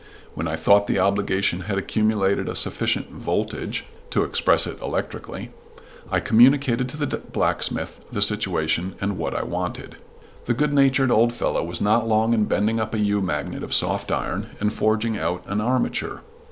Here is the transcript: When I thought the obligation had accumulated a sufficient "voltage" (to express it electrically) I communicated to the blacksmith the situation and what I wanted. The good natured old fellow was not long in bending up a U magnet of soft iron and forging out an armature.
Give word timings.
When 0.33 0.47
I 0.47 0.55
thought 0.55 0.87
the 0.87 0.97
obligation 0.97 1.59
had 1.59 1.77
accumulated 1.77 2.49
a 2.49 2.55
sufficient 2.55 3.11
"voltage" 3.11 3.85
(to 4.09 4.23
express 4.23 4.65
it 4.65 4.81
electrically) 4.81 5.51
I 6.09 6.19
communicated 6.19 6.89
to 6.89 6.97
the 6.97 7.05
blacksmith 7.19 8.03
the 8.11 8.23
situation 8.23 8.95
and 8.99 9.19
what 9.19 9.35
I 9.35 9.43
wanted. 9.43 9.97
The 10.47 10.55
good 10.55 10.73
natured 10.73 11.11
old 11.11 11.33
fellow 11.33 11.61
was 11.63 11.81
not 11.81 12.07
long 12.07 12.33
in 12.33 12.45
bending 12.45 12.79
up 12.79 12.95
a 12.95 12.99
U 12.99 13.21
magnet 13.21 13.61
of 13.61 13.75
soft 13.75 14.11
iron 14.11 14.49
and 14.59 14.73
forging 14.73 15.19
out 15.19 15.43
an 15.45 15.61
armature. 15.61 16.23